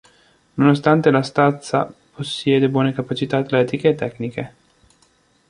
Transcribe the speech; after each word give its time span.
Nonostante 0.55 1.11
la 1.11 1.21
stazza 1.21 1.85
possiede 2.15 2.69
buone 2.69 2.91
capacità 2.91 3.37
atletiche 3.37 3.89
e 3.89 3.93
tecniche. 3.93 4.53